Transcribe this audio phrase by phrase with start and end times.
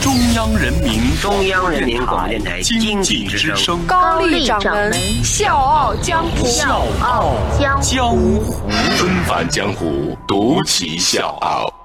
[0.00, 6.46] 中央人民中央人民广播电台经经济之济之声声，高丽掌门高丽掌门笑傲江湖。
[6.46, 8.42] 笑傲江湖江湖。
[8.96, 11.79] 纷繁江湖，独骑笑傲。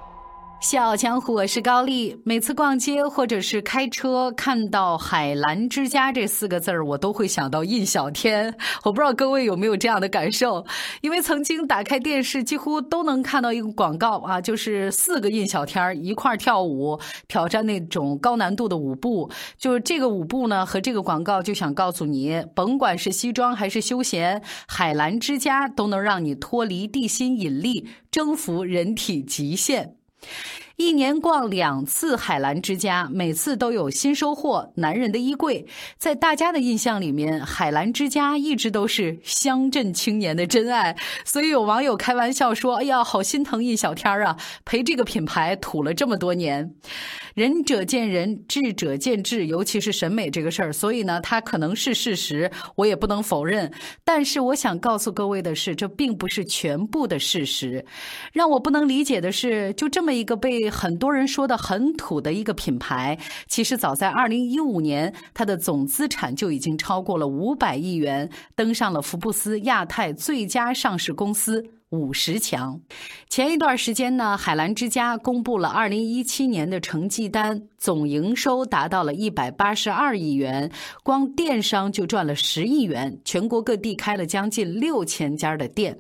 [0.66, 2.20] 笑傲江湖，我是高丽。
[2.24, 8.52] 每次逛街或者是开车，看到“海澜之家”这四个字儿，我都会想到印小天。
[8.84, 10.66] 我不知道各位有没有这样的感受？
[11.02, 19.30] 因为曾经打开电视，几乎都能看到一个广告啊，就是四个印小天儿一块儿跳舞，挑战那种高难度的舞步。
[19.60, 29.98] 就是这个舞步呢，和这个广告就想告诉你，甭管是西装还是休闲，海澜之家都能让你脱离地心引力，征服人体极限。
[30.78, 34.74] 一年逛两次海澜之家，每次都有新收获。
[34.76, 35.66] 男人的衣柜，
[35.98, 40.98] 在大家的印象里面，海澜之家一直都是乡镇青年的真爱。
[41.24, 46.74] 所以有网友开玩笑说：“哎呀，好心疼印小天啊，陪这个品牌土了这么多年。”
[47.36, 53.72] 仁者见仁，智者见智，尤其是审美这个事儿，所以呢，它可能是事实，我也不能否认。
[54.04, 57.86] 但是我想告诉各位的是，这并不是全部的事实。
[58.34, 71.64] 让我不能理解的是，就这么一个被很多人说的很土的一个品牌，其实早在二零一五年，它的总资产就已经超过了五百亿元，登上了福布斯亚太最佳上市公司。
[71.92, 72.82] 五十强。
[73.30, 80.70] 前一段时间呢，海澜之家公布了二零一七年的成绩单，总营收达到了一百八十二亿元，
[81.04, 86.00] 光电商就赚了十亿元，全国各地开了将近六千家的店。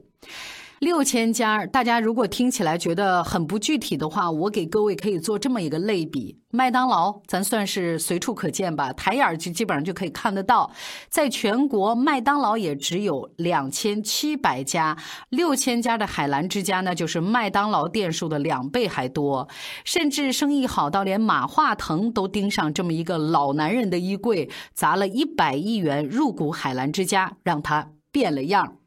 [0.80, 10.70] 六千家，大家如果听起来觉得很不具体的话，我给各位可以做这么一个类比：麦当劳，咱算是随处可见吧，抬眼就基本上就可以看得到。
[11.10, 14.98] 在全国，麦当劳也只有两千七百家，
[15.30, 19.48] 六千家的海澜之家呢，就是麦当劳店数的两倍还多。
[19.86, 28.78] 甚至生意好到连马化腾都盯上这么一个老男人的衣柜，砸了一百亿元入股海澜之家，让他变了样。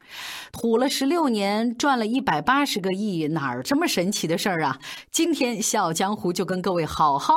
[0.53, 4.79] 虎了十六年，赚了一百八十个亿，哪儿这么神奇的事儿啊？
[5.11, 7.35] 今天《笑傲江湖》就跟各位好好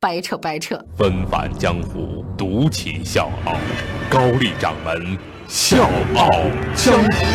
[0.00, 0.84] 掰扯掰扯。
[0.96, 3.56] 纷返江湖，独起笑傲。
[4.10, 5.18] 高丽掌门
[5.48, 5.84] 笑
[6.16, 6.28] 傲
[6.74, 7.26] 江湖，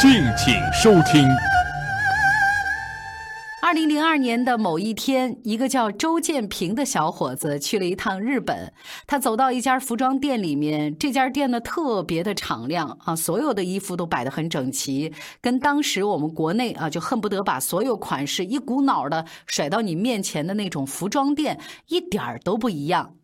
[0.00, 1.28] 敬请收听。
[3.70, 8.72] 二零零二年的某一天，一个叫周建平的小伙子去了一趟日本。
[9.06, 23.14] 他走到一家服装店里面，这家店呢特别的敞亮啊，所有的衣服都摆得很整齐，跟当时我们国内啊就恨不得把所有款式一股脑的甩到你面前的那种服装店一点儿都不一样。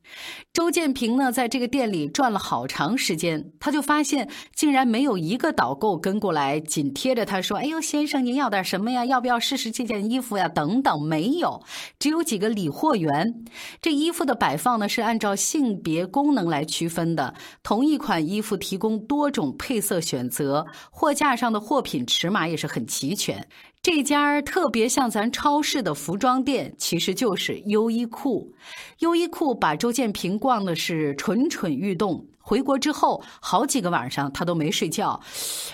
[0.53, 9.05] 周建平呢，在这个店里转了好长时间，他就发现竟然没有一个导购跟过来紧贴着他说：“哎呦，先生，您要点什么呀？
[9.05, 11.62] 要不要试试这件衣服呀？”等等，没有，
[11.99, 13.45] 只有几个理货员。
[13.83, 17.34] 这衣服的摆放呢，是按照性别功能来区分的。
[17.62, 23.47] 同一款衣服提供多种配色选择，货架上的货品尺码也是很齐全。
[23.83, 28.53] 这家特别像咱超市的服装店，其实就是优衣库。
[28.99, 32.27] 优衣库把周建平逛的是蠢蠢欲动。
[32.41, 35.21] 回国之后，好几个晚上他都没睡觉。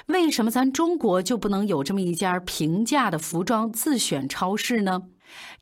[0.07, 5.03] 为什么咱中国就不能有这么一家平价的服装自选超市呢？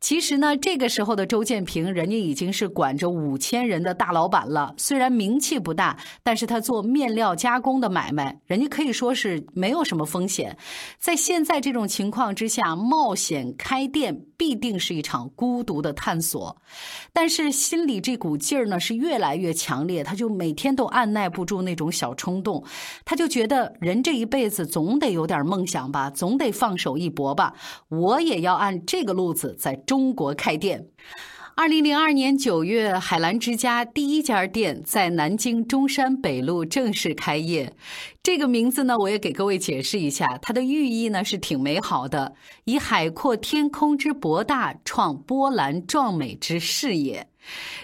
[0.01, 4.75] 其实呢，这个时候的周建平，人家已经是管着五千人的大老板了。
[4.77, 10.57] 虽然名气不大，但是他做面料加工的买卖，人家可以说是没有什么风险。
[10.99, 16.57] 在现在这种情况之下，冒险开店必定是一场孤独的探索。
[17.13, 22.65] 但是心里这股劲儿呢，是越来越强烈，他就每天都按耐不住那种小冲动，
[23.05, 27.55] 他就觉得人这一辈子总得有点梦想吧，总得放手一搏吧。
[27.89, 30.87] 我也要按这个路子在中国开店。
[31.57, 37.75] 二零零二年九月，海澜之家第一家店在南京中山北路正式开业。
[38.23, 42.35] 这个名字呢，我也给各位解释一下，它的寓意呢是挺美好的，
[42.65, 47.30] 以海阔天空之博大，创波澜壮美之事业。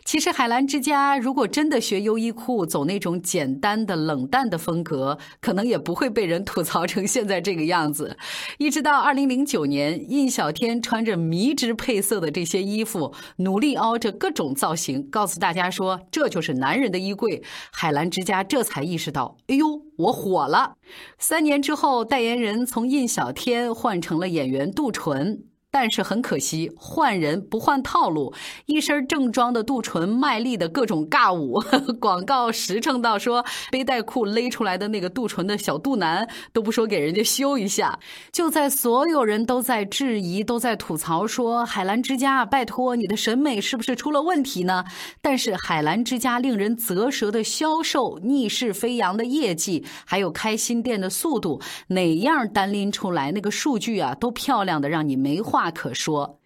[0.05, 8.17] 其实海澜之家如果真的学优衣库，走那种简单的、冷淡的风格，可能也不会被人吐槽成现在这个样子。
[8.59, 17.43] 一直到二零零九年，印小天穿着迷之配色的这些衣服，努力凹着各种造型，告诉大家说这就是男人的衣柜。
[17.73, 20.75] 海澜之家这才意识到，哎呦，我火了！
[21.19, 25.45] 三年之后，代言人从印小天换成了演员杜淳。
[25.71, 28.33] 但是很可惜，换人不换套路。
[28.65, 31.61] 一身正装的杜淳卖力的各种尬舞，
[32.01, 37.99] 广告实诚到说背带裤勒出来的那个杜淳的小肚腩都不说给人家修一下。
[38.33, 44.85] 就在所有人都在质疑、都在吐槽说海澜之家，拜托你的审美是不是出了问题呢？
[45.21, 55.66] 但是海澜之家令人啧舌的销售、逆势飞扬的业绩，还有开新店的速度，哪样单拎出来那个数据啊，都漂亮的让你没话。
[55.67, 56.39] 话可说，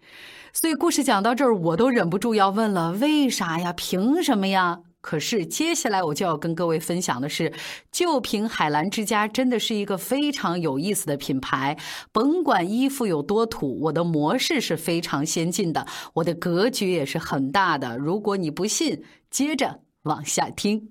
[0.51, 3.71] 所以故事讲到这儿，我都忍不住要问了：为啥呀？
[3.71, 4.79] 凭什么呀？
[4.99, 7.53] 可是接下来我就要跟各位分享的是，
[7.91, 11.77] 就凭海澜之家真的是一个非常有意思的品牌。
[12.11, 17.95] 甭管衣服有多土，我的模式是非常先进的，我的格局也是很大的。
[17.99, 20.81] 如果你不信，接着往下听。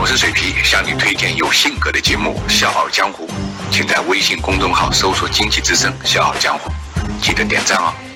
[0.00, 3.26] 我是水皮，向你推荐有性格的节目《笑傲江湖》，
[3.70, 6.68] 请在微信公众号搜索“经济之声笑傲江湖”。
[7.20, 8.07] 记得点赞哦。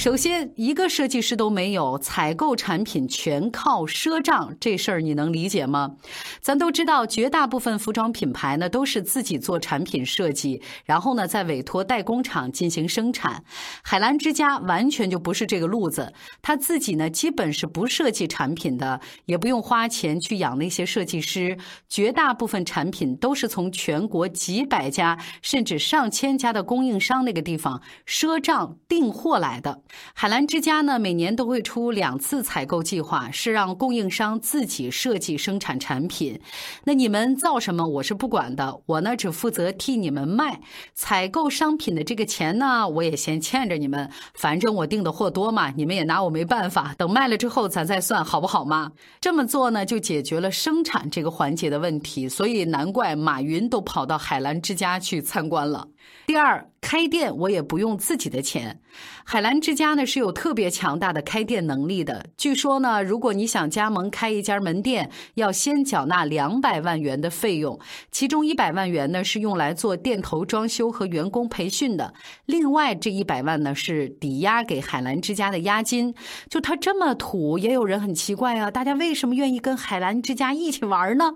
[0.00, 5.96] 首先，一个设计师都没有，采购产品全靠赊账，这事儿你能理解吗？
[6.40, 13.44] 咱都知道，绝大部分服装品牌呢都是自己做产品设计，然后呢再委托代工厂进行生产。
[13.82, 21.58] 海澜之家完全就不是这个路子，他自己呢基本是不设计产品的，也不用花钱去养那些设计师。
[21.90, 29.82] 绝大部分产品都是从全国几百家甚至上千家的供应商那个地方赊账订货来的。
[30.14, 36.40] 海澜之家呢，每年都会出两次采购计划，是让供应商自己设计生产产品。
[36.84, 40.60] 那你们造什么，我是不管的，我呢只负责替你们卖。
[40.94, 44.10] 采购商品的这个钱呢，我也先欠着你们。
[44.34, 46.94] 反正我订的货多嘛，你们也拿我没办法。
[46.96, 48.92] 等卖了之后，咱再算，好不好嘛？
[49.20, 52.28] 这么做呢，就解决了生产这个环节的问题。
[52.28, 55.88] 所以难怪马云都跑到海澜之家去参观了。
[56.26, 56.69] 第二。
[56.80, 58.80] 开店我也不用自己的钱，
[59.24, 62.26] 海澜之家呢是有特别强大的开店能力的。
[62.36, 67.78] 据说呢，如果你想加盟开一家门店，要先缴纳两百万元的费用，
[68.10, 72.14] 其中一百万元呢是用来做店头装修和员工培训的，
[72.46, 76.14] 另外这一百万呢是抵押给海澜之家的押金。
[76.48, 81.34] 就他这么土，也有人很奇怪啊，大家为什么愿意跟海澜之家一起玩呢？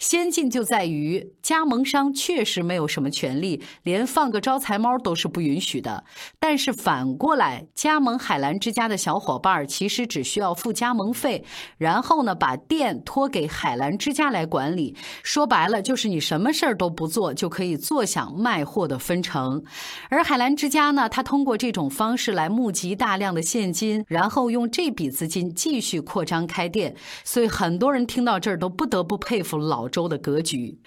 [0.00, 6.04] 先进就在于加盟商确实没有什么权利，连放个招财猫都是不允许的。
[6.38, 11.44] 但是反过来，加盟海澜之家的小伙伴儿其实只需要付加盟费，
[11.76, 14.96] 然后呢把店托给海澜之家来管理。
[15.22, 19.62] 说白了，就是你什么事儿都不做，就可以坐享卖货的分成。
[20.08, 26.96] 而海澜之家呢，它通过这种方式来募集大量的现金，然后用这笔资金继续扩张开店。
[27.22, 29.89] 所以很多人听到这儿都不得不佩服老。
[29.90, 30.78] 州的格局。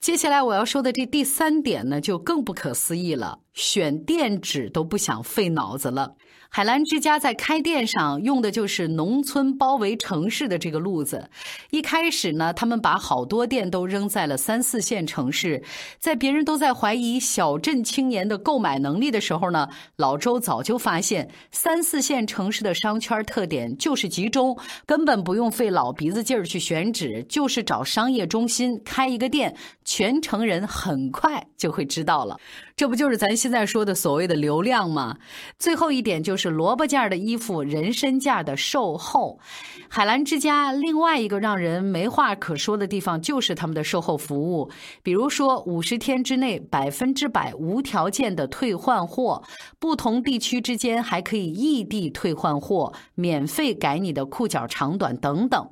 [0.00, 3.40] 接下来我要说的这第三点呢，就更不可思议了。
[3.58, 6.14] 选店址都不想费脑子了。
[6.50, 11.28] 海澜之家在开店上用的就是农村包围城市的这个路子。
[11.70, 15.62] 一开始呢，他们把好多店都扔在了三四线城市，
[15.98, 24.56] 在别人都在怀疑小镇青年的购买能力的时候呢，老周早就发现三四线城市的商圈特点就是集中，
[24.86, 32.38] 根本不用费老鼻子劲儿去选址，就是找商业中心开一个店，全城人很快就会知道了。
[32.78, 35.16] 这不就是咱现在说的所谓的流量吗？
[35.58, 39.40] 最后一点就是萝卜价的衣服，人参价的售后。
[39.88, 44.70] 海澜之家另外一个让人没话可说的地方，就是他们的售后服务。
[45.02, 49.42] 比如说，五十天之内百分之百无条件的退换货，
[49.80, 55.68] 不同地区之间还可以异地退换货，免费改你的裤脚长短等等。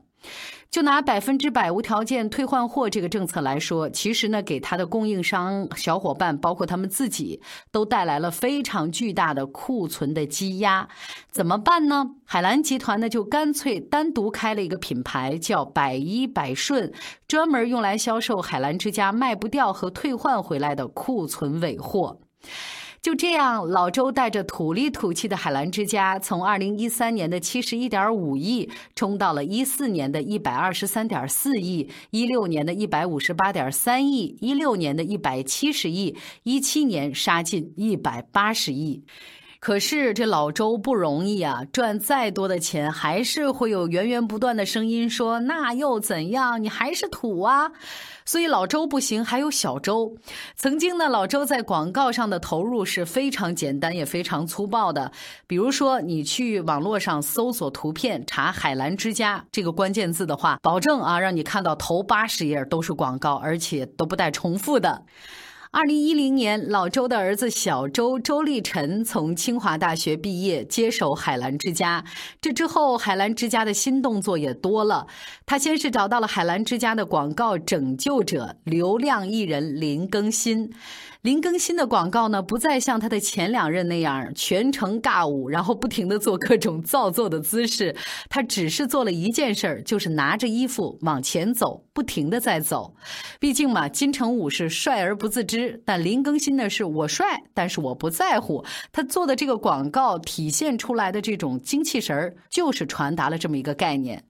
[0.76, 7.40] 就拿百分之百无条件退换货这个政策来说，其实呢，给他的供应商小伙伴，包括他们自己，
[7.72, 10.86] 都带来了非常巨大的库存的积压。
[11.30, 12.10] 怎么办呢？
[12.26, 16.92] 海澜集团呢，就干脆单独开了一个品牌，叫百依百顺，
[17.26, 22.20] 专门用来销售海澜之家卖不掉和退换回来的库存尾货。
[23.06, 39.04] 就这样，老周带着土里土气的海澜之家，从二零一三年的七十一点五亿冲到了一四年的一百二十三点四亿，一六年的一百五十八点三亿，一六年的一百七十亿，一七年杀进一百八十亿。
[39.60, 46.60] 可是这老周不容易啊，赚再多的钱，还是会有源源不断的声音说：“那又怎样？
[46.60, 47.70] 你还是土啊！”
[48.26, 50.16] 所以老周不行，还有小周。
[50.56, 55.12] 曾经呢，老周在广告上的投入是非常简单也非常粗暴的。
[55.46, 65.04] 比如说，你去网络上搜索图片，查“海澜之家”这个关键字的话，保证啊，让你看到头八十页都是广告，而且都不带重复的。
[65.76, 72.02] 二零一零年，老周的儿子小周周立晨从清华大学毕业，接手海澜之家。
[72.40, 75.06] 这之后，海澜之家的新动作也多了。
[75.44, 80.72] 他先是找到了海澜之家的广告拯救者、流量艺人林更新。
[81.26, 87.96] 林更新的广告呢，不再像他的前两任那样全程尬舞，然后不停的做各种造作的姿势。
[88.30, 92.94] 他只是做了一件事儿，就是拿着衣服往前走，不停的在走。
[93.40, 98.64] 毕竟嘛，金城武是帅而不自知，但林更新呢是我帅，但是我不在乎。
[98.92, 104.22] 他做的这个广告体现出来的这种精气神儿，就是传达了这么一个概念。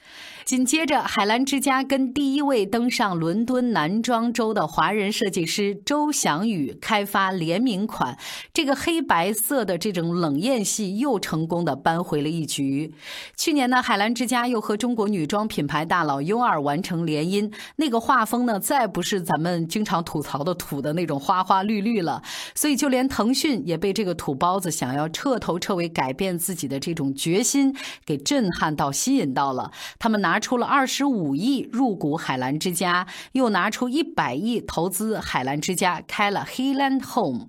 [0.47, 8.17] 紧接着，海澜之家跟第一位登上伦敦男装周的华人设计师周翔宇开发联名款，
[8.55, 12.95] 这个黑白色的这种冷艳系又成功的扳回了一局。
[13.37, 22.23] 去年呢，海澜之家又和中国女装品牌大佬 U 二完成联姻，那个画风呢，再不是咱们经常吐槽的土的那种花花绿绿了。
[22.55, 27.75] 所以，就连腾讯也被这个土包子想要彻头彻尾改变自己的这种决心
[28.05, 29.73] 给震撼到、吸引到了。
[29.99, 37.49] 他们拿出了二十五亿入股海澜之家，又拿出一百亿投资海澜之家，开了黑 Land Home。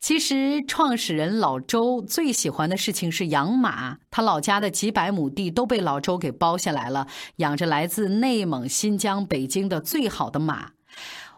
[0.00, 10.70] 其实，创始人老周最喜欢的事情是养马，他老家的几百亩地都被老周给包下来了，养着来自内蒙、新疆、北京的最好的马。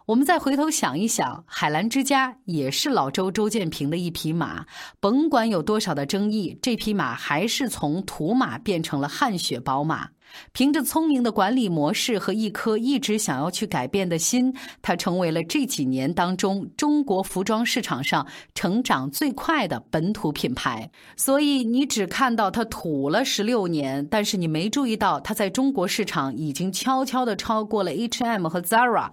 [0.06, 4.66] 我们再回头想一想，海澜之家也是老周周建平的一匹马，
[5.00, 10.10] 甭管有多少的争议，这匹马还是从土马变成了汗血宝马。
[10.52, 20.90] 凭着聪明的管理模式和一颗一直想要去改变的心，它成为了这几年当中中国服装市场上成长最快的本土品牌。
[21.16, 29.10] 所以你只看到它土了十六年，但是你没注意到它在中国市场已经悄悄的超过了 H&M 和 Zara。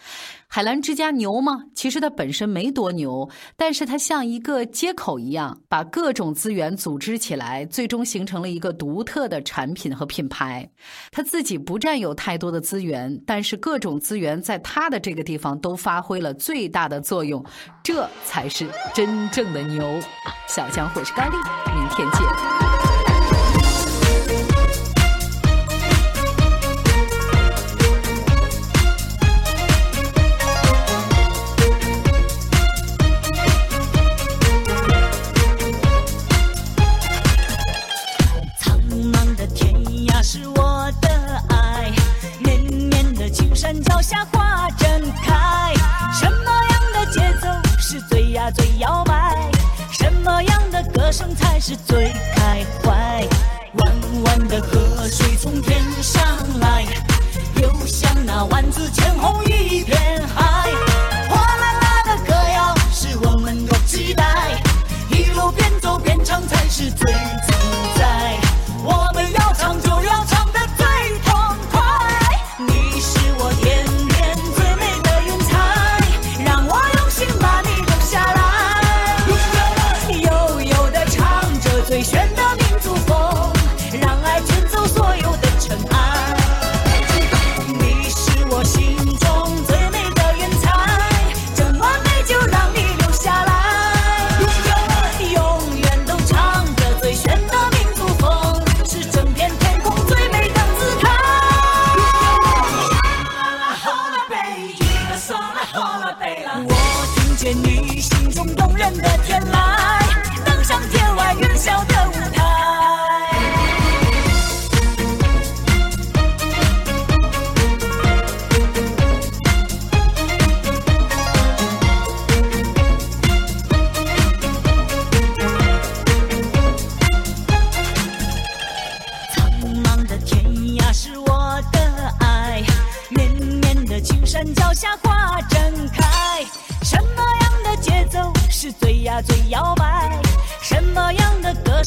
[0.50, 1.66] 海澜之家牛吗？
[1.76, 10.70] 其实它本身没多牛，但是它像一个接口一样，把各种资源组织起来，最终形成了一个独特的产品和品牌。
[11.12, 17.44] 他自己不占有太多的资源，但是各种资源在他的这个地方都发挥了最大的作用，
[17.84, 20.00] 这才是真正的牛。
[20.48, 21.36] 小江我是高丽，
[21.74, 22.87] 明天见。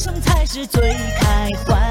[0.01, 0.81] 生才是最
[1.19, 1.90] 开怀，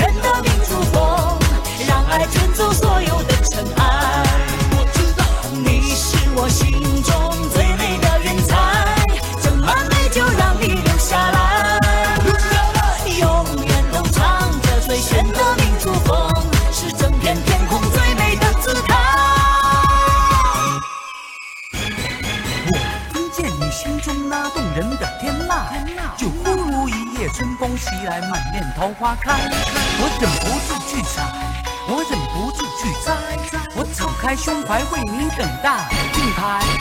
[0.00, 1.38] 最炫的民族风，
[1.86, 2.69] 让爱卷走
[27.80, 29.32] 袭来，满面桃花开。
[29.98, 31.16] 我忍不住去采，
[31.88, 33.08] 我忍不住去摘，
[33.74, 35.88] 我敞开胸怀为你等待。
[36.14, 36.38] 令牌，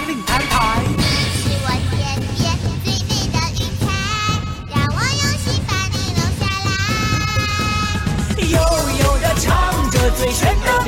[0.08, 0.84] 令牌牌。
[1.40, 1.98] 是我天
[2.36, 2.38] 边
[2.84, 3.82] 最美的云彩，
[4.76, 6.70] 让我用心把你留下来。
[8.44, 8.54] 悠
[9.00, 9.48] 悠的唱
[9.90, 10.88] 着最炫的民